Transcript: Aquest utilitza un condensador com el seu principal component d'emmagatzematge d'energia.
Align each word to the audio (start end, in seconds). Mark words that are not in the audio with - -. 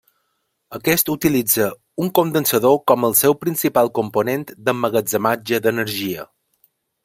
Aquest 0.77 1.11
utilitza 1.15 1.67
un 2.05 2.09
condensador 2.21 2.79
com 2.93 3.07
el 3.09 3.15
seu 3.21 3.37
principal 3.45 3.93
component 4.01 4.49
d'emmagatzematge 4.55 5.65
d'energia. 5.67 6.31